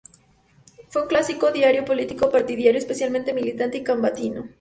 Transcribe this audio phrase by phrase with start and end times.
[0.87, 4.45] Fue un clásico diario político partidario, especialmente militante y combativo.